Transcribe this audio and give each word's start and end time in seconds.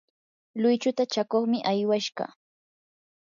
luychuta 0.61 1.03
chakuqmi 1.13 1.57
aywashqa. 1.71 2.25